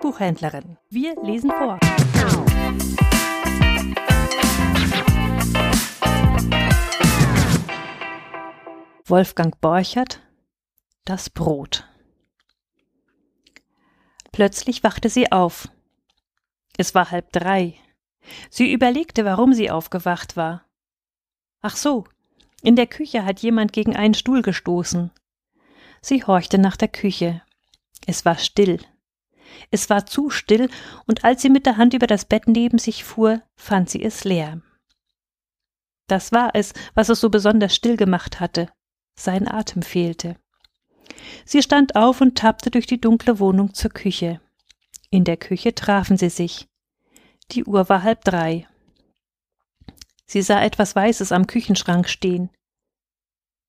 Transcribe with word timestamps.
Buchhändlerin. 0.00 0.76
Wir 0.88 1.14
lesen 1.22 1.50
vor. 1.50 1.78
Wolfgang 9.06 9.60
Borchert 9.60 10.20
Das 11.04 11.30
Brot 11.30 11.84
Plötzlich 14.32 14.82
wachte 14.82 15.08
sie 15.08 15.32
auf. 15.32 15.68
Es 16.76 16.94
war 16.94 17.10
halb 17.10 17.32
drei. 17.32 17.74
Sie 18.50 18.72
überlegte, 18.72 19.24
warum 19.24 19.52
sie 19.52 19.70
aufgewacht 19.70 20.36
war. 20.36 20.64
Ach 21.60 21.76
so, 21.76 22.04
in 22.62 22.76
der 22.76 22.86
Küche 22.86 23.24
hat 23.24 23.40
jemand 23.40 23.72
gegen 23.72 23.96
einen 23.96 24.14
Stuhl 24.14 24.42
gestoßen. 24.42 25.10
Sie 26.02 26.24
horchte 26.24 26.58
nach 26.58 26.76
der 26.76 26.88
Küche. 26.88 27.42
Es 28.06 28.24
war 28.24 28.38
still. 28.38 28.80
Es 29.70 29.90
war 29.90 30.06
zu 30.06 30.30
still, 30.30 30.68
und 31.06 31.24
als 31.24 31.42
sie 31.42 31.50
mit 31.50 31.66
der 31.66 31.76
Hand 31.76 31.94
über 31.94 32.06
das 32.06 32.24
Bett 32.24 32.46
neben 32.46 32.78
sich 32.78 33.04
fuhr, 33.04 33.42
fand 33.56 33.90
sie 33.90 34.02
es 34.02 34.24
leer. 34.24 34.60
Das 36.06 36.32
war 36.32 36.50
es, 36.54 36.72
was 36.94 37.08
es 37.08 37.20
so 37.20 37.30
besonders 37.30 37.74
still 37.74 37.96
gemacht 37.96 38.40
hatte. 38.40 38.68
Sein 39.16 39.46
Atem 39.46 39.82
fehlte. 39.82 40.36
Sie 41.44 41.62
stand 41.62 41.94
auf 41.94 42.20
und 42.20 42.36
tappte 42.36 42.70
durch 42.70 42.86
die 42.86 43.00
dunkle 43.00 43.38
Wohnung 43.38 43.74
zur 43.74 43.90
Küche. 43.90 44.40
In 45.10 45.24
der 45.24 45.36
Küche 45.36 45.74
trafen 45.74 46.16
sie 46.16 46.30
sich. 46.30 46.68
Die 47.52 47.64
Uhr 47.64 47.88
war 47.88 48.02
halb 48.02 48.24
drei. 48.24 48.68
Sie 50.26 50.42
sah 50.42 50.62
etwas 50.62 50.94
Weißes 50.94 51.32
am 51.32 51.46
Küchenschrank 51.46 52.08
stehen. 52.08 52.50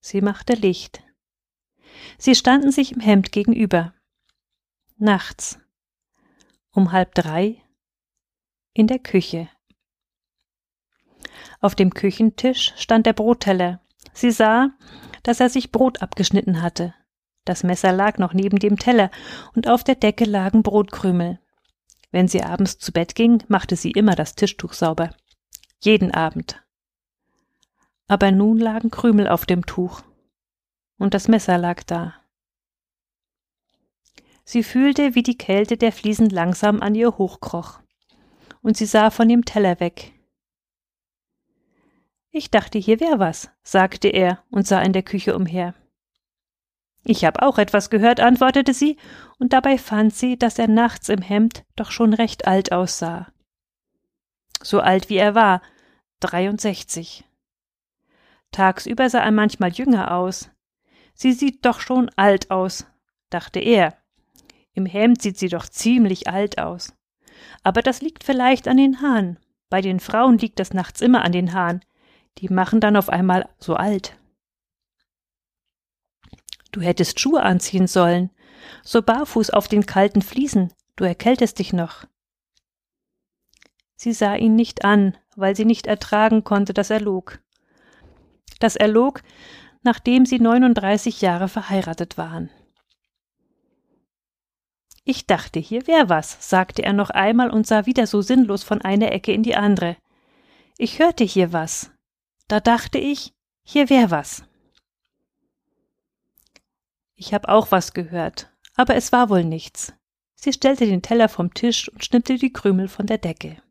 Sie 0.00 0.20
machte 0.20 0.54
Licht. 0.54 1.02
Sie 2.18 2.34
standen 2.34 2.72
sich 2.72 2.92
im 2.92 3.00
Hemd 3.00 3.32
gegenüber. 3.32 3.94
Nachts. 4.96 5.58
Um 6.74 6.90
halb 6.90 7.14
drei. 7.14 7.62
In 8.72 8.86
der 8.86 8.98
Küche. 8.98 9.50
Auf 11.60 11.74
dem 11.74 11.92
Küchentisch 11.92 12.72
stand 12.78 13.04
der 13.04 13.12
Brotteller. 13.12 13.82
Sie 14.14 14.30
sah, 14.30 14.70
dass 15.22 15.40
er 15.40 15.50
sich 15.50 15.70
Brot 15.70 16.00
abgeschnitten 16.00 16.62
hatte. 16.62 16.94
Das 17.44 17.62
Messer 17.62 17.92
lag 17.92 18.16
noch 18.16 18.32
neben 18.32 18.58
dem 18.58 18.78
Teller, 18.78 19.10
und 19.54 19.68
auf 19.68 19.84
der 19.84 19.96
Decke 19.96 20.24
lagen 20.24 20.62
Brotkrümel. 20.62 21.38
Wenn 22.10 22.26
sie 22.26 22.42
abends 22.42 22.78
zu 22.78 22.90
Bett 22.90 23.14
ging, 23.14 23.44
machte 23.48 23.76
sie 23.76 23.90
immer 23.90 24.14
das 24.14 24.34
Tischtuch 24.34 24.72
sauber. 24.72 25.14
Jeden 25.80 26.10
Abend. 26.10 26.64
Aber 28.08 28.30
nun 28.30 28.58
lagen 28.58 28.90
Krümel 28.90 29.28
auf 29.28 29.44
dem 29.44 29.66
Tuch. 29.66 30.00
Und 30.96 31.12
das 31.12 31.28
Messer 31.28 31.58
lag 31.58 31.82
da. 31.82 32.21
Sie 34.44 34.62
fühlte, 34.62 35.14
wie 35.14 35.22
die 35.22 35.38
Kälte 35.38 35.76
der 35.76 35.92
Fliesen 35.92 36.28
langsam 36.28 36.80
an 36.80 36.94
ihr 36.94 37.16
hochkroch. 37.18 37.80
Und 38.60 38.76
sie 38.76 38.86
sah 38.86 39.10
von 39.10 39.28
dem 39.28 39.44
Teller 39.44 39.80
weg. 39.80 40.12
Ich 42.30 42.50
dachte, 42.50 42.78
hier 42.78 42.98
wär 43.00 43.18
was, 43.18 43.50
sagte 43.62 44.08
er 44.08 44.42
und 44.50 44.66
sah 44.66 44.80
in 44.80 44.92
der 44.92 45.02
Küche 45.02 45.36
umher. 45.36 45.74
Ich 47.04 47.24
hab 47.24 47.42
auch 47.42 47.58
etwas 47.58 47.90
gehört, 47.90 48.20
antwortete 48.20 48.72
sie, 48.72 48.96
und 49.38 49.52
dabei 49.52 49.76
fand 49.76 50.14
sie, 50.14 50.38
dass 50.38 50.58
er 50.58 50.68
nachts 50.68 51.08
im 51.08 51.20
Hemd 51.20 51.64
doch 51.74 51.90
schon 51.90 52.14
recht 52.14 52.46
alt 52.46 52.72
aussah. 52.72 53.32
So 54.62 54.80
alt 54.80 55.10
wie 55.10 55.16
er 55.16 55.34
war, 55.34 55.62
dreiundsechzig. 56.20 57.24
Tagsüber 58.52 59.10
sah 59.10 59.20
er 59.20 59.32
manchmal 59.32 59.72
jünger 59.72 60.12
aus. 60.12 60.50
Sie 61.14 61.32
sieht 61.32 61.64
doch 61.66 61.80
schon 61.80 62.10
alt 62.16 62.50
aus, 62.50 62.86
dachte 63.30 63.58
er. 63.58 63.96
Im 64.74 64.86
Hemd 64.86 65.22
sieht 65.22 65.38
sie 65.38 65.48
doch 65.48 65.68
ziemlich 65.68 66.28
alt 66.28 66.58
aus. 66.58 66.94
Aber 67.62 67.82
das 67.82 68.00
liegt 68.00 68.24
vielleicht 68.24 68.68
an 68.68 68.76
den 68.76 69.00
Haaren. 69.00 69.38
Bei 69.68 69.80
den 69.80 70.00
Frauen 70.00 70.38
liegt 70.38 70.58
das 70.58 70.72
nachts 70.72 71.00
immer 71.00 71.24
an 71.24 71.32
den 71.32 71.52
Haaren. 71.52 71.80
Die 72.38 72.48
machen 72.48 72.80
dann 72.80 72.96
auf 72.96 73.08
einmal 73.08 73.48
so 73.58 73.74
alt. 73.74 74.16
Du 76.72 76.80
hättest 76.80 77.20
Schuhe 77.20 77.42
anziehen 77.42 77.86
sollen, 77.86 78.30
so 78.82 79.02
barfuß 79.02 79.50
auf 79.50 79.68
den 79.68 79.84
kalten 79.84 80.22
Fliesen, 80.22 80.72
du 80.96 81.04
erkältest 81.04 81.58
dich 81.58 81.72
noch. 81.72 82.04
Sie 83.94 84.12
sah 84.12 84.34
ihn 84.34 84.56
nicht 84.56 84.84
an, 84.84 85.16
weil 85.36 85.54
sie 85.54 85.66
nicht 85.66 85.86
ertragen 85.86 86.44
konnte, 86.44 86.72
dass 86.72 86.90
er 86.90 87.00
log. 87.00 87.40
Dass 88.58 88.74
er 88.74 88.88
log, 88.88 89.22
nachdem 89.82 90.26
sie 90.26 90.38
39 90.38 91.20
Jahre 91.20 91.48
verheiratet 91.48 92.16
waren. 92.16 92.50
Ich 95.04 95.26
dachte, 95.26 95.58
hier 95.58 95.86
wär 95.86 96.08
was, 96.08 96.48
sagte 96.48 96.82
er 96.82 96.92
noch 96.92 97.10
einmal 97.10 97.50
und 97.50 97.66
sah 97.66 97.86
wieder 97.86 98.06
so 98.06 98.22
sinnlos 98.22 98.62
von 98.62 98.80
einer 98.82 99.10
Ecke 99.10 99.32
in 99.32 99.42
die 99.42 99.56
andere. 99.56 99.96
Ich 100.78 100.98
hörte 101.00 101.24
hier 101.24 101.52
was. 101.52 101.90
Da 102.46 102.60
dachte 102.60 102.98
ich, 102.98 103.34
hier 103.64 103.90
wär 103.90 104.10
was. 104.10 104.44
Ich 107.16 107.34
hab 107.34 107.48
auch 107.48 107.70
was 107.70 107.94
gehört, 107.94 108.52
aber 108.74 108.94
es 108.94 109.12
war 109.12 109.28
wohl 109.28 109.44
nichts. 109.44 109.92
Sie 110.34 110.52
stellte 110.52 110.86
den 110.86 111.02
Teller 111.02 111.28
vom 111.28 111.54
Tisch 111.54 111.88
und 111.88 112.04
schnippte 112.04 112.36
die 112.36 112.52
Krümel 112.52 112.88
von 112.88 113.06
der 113.06 113.18
Decke. 113.18 113.62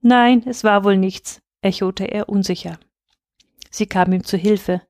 Nein, 0.00 0.42
es 0.46 0.64
war 0.64 0.84
wohl 0.84 0.96
nichts, 0.96 1.42
echote 1.60 2.04
er 2.04 2.28
unsicher. 2.28 2.78
Sie 3.70 3.86
kam 3.86 4.12
ihm 4.12 4.24
zu 4.24 4.36
Hilfe. 4.36 4.82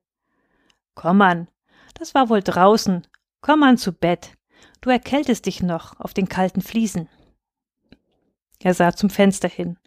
Komm 0.95 1.21
an, 1.21 1.47
das 1.95 2.15
war 2.15 2.29
wohl 2.29 2.41
draußen. 2.41 3.05
Komm 3.41 3.63
an 3.63 3.77
zu 3.77 3.91
Bett. 3.91 4.37
Du 4.81 4.89
erkältest 4.89 5.45
dich 5.45 5.63
noch 5.63 5.99
auf 5.99 6.13
den 6.13 6.27
kalten 6.27 6.61
Fliesen. 6.61 7.09
Er 8.59 8.73
sah 8.73 8.93
zum 8.93 9.09
Fenster 9.09 9.47
hin. 9.47 9.77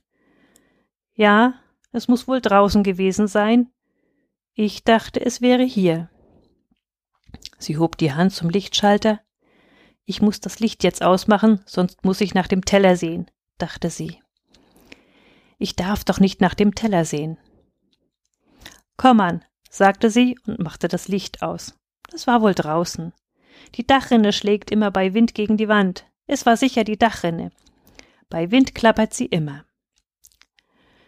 Ja, 1.15 1.55
es 1.93 2.09
muss 2.09 2.29
wohl 2.29 2.41
draußen 2.41 2.83
gewesen 2.83 3.27
sein. 3.27 3.71
Ich 4.55 4.85
dachte, 4.85 5.25
es 5.25 5.41
wäre 5.41 5.65
hier. 5.65 6.11
Sie 7.59 7.79
hob 7.79 7.97
die 7.97 8.13
Hand 8.13 8.33
zum 8.33 8.51
Lichtschalter. 8.51 9.21
Ich 10.05 10.23
muss 10.23 10.41
das 10.41 10.61
Licht 10.61 10.85
jetzt 10.85 11.03
ausmachen, 11.03 11.61
sonst 11.67 12.05
muss 12.05 12.21
ich 12.21 12.35
nach 12.35 12.49
dem 12.49 12.65
Teller 12.65 12.97
sehen, 12.97 13.31
dachte 13.59 13.91
sie. 13.91 14.23
Ich 15.59 15.75
darf 15.75 16.05
doch 16.05 16.21
nicht 16.21 16.41
nach 16.41 16.55
dem 16.55 16.75
Teller 16.75 17.05
sehen. 17.05 17.39
Komm 18.97 19.21
an, 19.21 19.45
sagte 19.71 20.11
sie 20.11 20.39
und 20.47 20.59
machte 20.59 20.89
das 20.89 21.09
Licht 21.09 21.43
aus. 21.43 21.79
Das 22.11 22.27
war 22.27 22.41
wohl 22.41 22.55
draußen. 22.55 23.13
Die 23.75 23.87
Dachrinne 23.87 24.33
schlägt 24.33 24.71
immer 24.71 24.91
bei 24.91 25.13
Wind 25.15 25.35
gegen 25.35 25.57
die 25.57 25.69
Wand. 25.69 26.07
Es 26.27 26.47
war 26.47 26.57
sicher 26.57 26.85
die 26.85 26.99
Dachrinne. 26.99 27.51
Bei 28.29 28.51
Wind 28.51 28.75
klappert 28.75 29.15
sie 29.15 29.27
immer. 29.27 29.65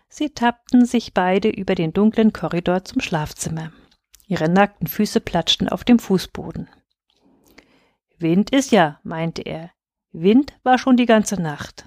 Sie 0.09 0.31
tappten 0.31 0.85
sich 0.85 1.15
beide 1.15 1.49
über 1.49 1.75
den 1.75 1.93
dunklen 1.93 2.33
Korridor 2.33 2.85
zum 2.85 3.01
Schlafzimmer. 3.01 3.73
Ihre 4.27 4.49
nackten 4.49 4.87
Füße 4.87 5.21
platschten 5.21 5.69
auf 5.69 5.85
dem 5.85 5.99
Fußboden. 5.99 6.69
Wind 8.19 8.51
ist 8.51 8.73
ja, 8.73 9.01
meinte 9.03 9.43
er. 9.43 9.71
Wind 10.13 10.59
war 10.63 10.79
schon 10.79 10.97
die 10.97 11.07
ganze 11.07 11.41
Nacht. 11.41 11.87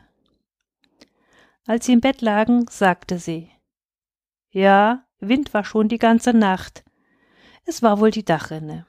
Als 1.65 1.85
sie 1.85 1.93
im 1.93 2.01
Bett 2.01 2.21
lagen, 2.21 2.65
sagte 2.69 3.19
sie 3.19 3.51
Ja, 4.49 5.05
Wind 5.19 5.53
war 5.53 5.63
schon 5.63 5.87
die 5.87 5.99
ganze 5.99 6.33
Nacht. 6.33 6.83
Es 7.65 7.83
war 7.83 7.99
wohl 7.99 8.11
die 8.11 8.25
Dachrinne. 8.25 8.87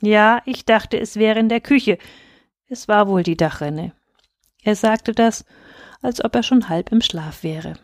Ja, 0.00 0.42
ich 0.44 0.64
dachte, 0.64 0.98
es 0.98 1.16
wäre 1.16 1.38
in 1.38 1.48
der 1.48 1.60
Küche. 1.60 1.98
Es 2.68 2.88
war 2.88 3.08
wohl 3.08 3.22
die 3.22 3.36
Dachrinne. 3.36 3.92
Er 4.62 4.76
sagte 4.76 5.12
das, 5.12 5.44
als 6.02 6.24
ob 6.24 6.34
er 6.34 6.42
schon 6.42 6.68
halb 6.68 6.92
im 6.92 7.00
Schlaf 7.00 7.42
wäre. 7.42 7.74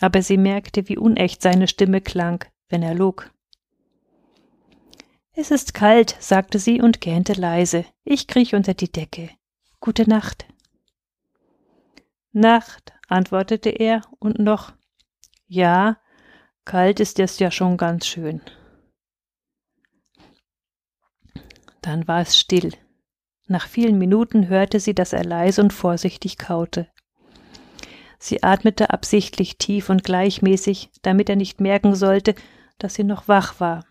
Aber 0.00 0.22
sie 0.22 0.36
merkte, 0.36 0.88
wie 0.88 0.98
unecht 0.98 1.42
seine 1.42 1.68
Stimme 1.68 2.00
klang, 2.00 2.44
wenn 2.68 2.82
er 2.82 2.94
log. 2.94 3.32
Es 5.32 5.50
ist 5.50 5.74
kalt, 5.74 6.16
sagte 6.18 6.58
sie 6.58 6.80
und 6.80 7.00
gähnte 7.00 7.34
leise. 7.34 7.84
Ich 8.04 8.26
kriech 8.26 8.54
unter 8.54 8.74
die 8.74 8.90
Decke. 8.90 9.30
Gute 9.80 10.08
Nacht. 10.08 10.46
Nacht, 12.32 12.92
antwortete 13.08 13.70
er 13.70 14.02
und 14.18 14.38
noch. 14.38 14.72
Ja, 15.46 15.98
kalt 16.64 17.00
ist 17.00 17.18
es 17.18 17.38
ja 17.38 17.50
schon 17.50 17.76
ganz 17.76 18.06
schön. 18.06 18.40
Dann 21.86 22.08
war 22.08 22.20
es 22.20 22.36
still. 22.36 22.72
Nach 23.46 23.68
vielen 23.68 23.96
Minuten 23.96 24.48
hörte 24.48 24.80
sie, 24.80 24.92
dass 24.92 25.12
er 25.12 25.22
leise 25.22 25.62
und 25.62 25.72
vorsichtig 25.72 26.36
kaute. 26.36 26.88
Sie 28.18 28.42
atmete 28.42 28.90
absichtlich 28.90 29.56
tief 29.56 29.88
und 29.88 30.02
gleichmäßig, 30.02 30.90
damit 31.02 31.28
er 31.28 31.36
nicht 31.36 31.60
merken 31.60 31.94
sollte, 31.94 32.34
dass 32.78 32.94
sie 32.94 33.04
noch 33.04 33.28
wach 33.28 33.60
war. 33.60 33.84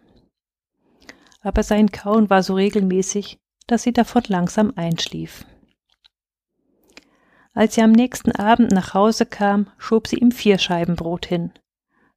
Aber 1.40 1.64
sein 1.64 1.90
Kauen 1.90 2.30
war 2.30 2.44
so 2.44 2.56
regelmäßig, 2.56 3.40
dass 3.66 3.84
sie 3.84 3.94
davon 3.94 4.24
langsam 4.28 4.74
einschlief. 4.76 5.46
Als 7.54 7.76
sie 7.76 7.82
am 7.82 7.94
nächsten 7.94 8.34
Abend 8.34 8.74
nach 8.74 8.94
Hause 8.94 9.26
kam, 9.26 9.72
schob 9.78 10.08
sie 10.08 10.18
ihm 10.18 10.34
vier 10.34 10.58
Scheiben 10.58 10.98
Brot 10.98 11.28
hin. 11.28 11.54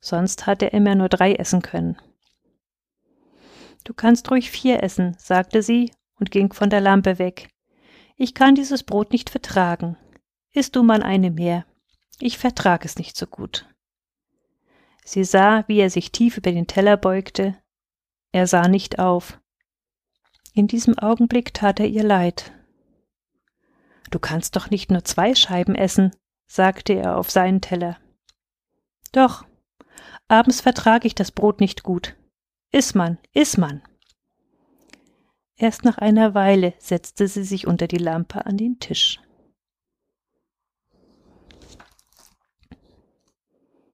Sonst 0.01 0.49
hatte 0.49 0.73
er 0.73 0.73
immer 0.73 0.97
nur 0.97 1.09
drei 1.09 1.35
essen 1.35 1.63
können. 1.63 1.99
Du 3.85 3.95
kannst 3.95 4.31
ruhig 4.31 4.51
vier 4.51 4.83
essen, 4.83 5.17
sagte 5.19 5.63
sie 5.63 5.93
und 6.19 6.31
ging 6.31 6.53
von 6.53 6.71
der 6.71 6.81
Lampe 6.81 7.19
weg. 7.19 7.49
Ich 8.17 8.35
kann 8.35 8.55
dieses 8.55 8.83
Brot 8.83 9.13
nicht 9.13 9.31
vertragen. 9.31 9.97
Iss 10.53 10.73
du 10.73 10.83
mal 10.83 11.03
eine 11.03 11.31
mehr. 11.31 11.65
Ich 12.21 12.39
vertrag 12.39 12.85
es 12.85 12.97
nicht 12.97 13.17
so 13.17 13.27
gut. 13.27 13.69
Sie 15.05 15.25
sah, 15.25 15.65
wie 15.69 15.79
er 15.79 15.89
sich 15.89 16.13
tief 16.13 16.37
über 16.37 16.53
den 16.53 16.67
Teller 16.67 16.97
beugte. 16.97 17.57
Er 18.33 18.47
sah 18.47 18.69
nicht 18.69 18.99
auf. 18.99 19.41
In 20.53 20.67
diesem 20.67 20.99
Augenblick 20.99 21.55
tat 21.55 21.81
er 21.81 21.87
ihr 21.87 22.03
leid. 22.03 22.53
Du 24.11 24.19
kannst 24.19 24.57
doch 24.57 24.71
nicht 24.71 24.91
nur 24.91 25.05
zwei 25.05 25.35
Scheiben 25.35 25.75
essen, 25.75 26.15
sagte 26.47 26.95
er 26.95 27.17
auf 27.17 27.31
seinen 27.31 27.61
Teller. 27.61 27.99
Doch, 29.13 29.45
abends 30.27 30.61
vertrage 30.61 31.07
ich 31.07 31.15
das 31.15 31.31
Brot 31.31 31.61
nicht 31.61 31.83
gut. 31.83 32.17
Iss 32.71 32.95
man, 32.95 33.19
iss 33.33 33.57
man. 33.57 33.83
Erst 35.57 35.85
nach 35.85 35.99
einer 35.99 36.35
Weile 36.35 36.75
setzte 36.79 37.27
sie 37.27 37.43
sich 37.43 37.67
unter 37.67 37.89
die 37.89 37.97
Lampe 37.97 38.45
an 38.45 38.59
den 38.59 38.79
Tisch. 38.79 39.21